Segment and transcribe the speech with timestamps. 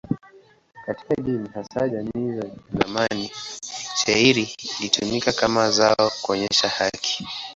[0.85, 3.31] Katika dini, hasa jamii za zamani,
[3.95, 7.27] shayiri ilitumika kama zao kuonyesha haki.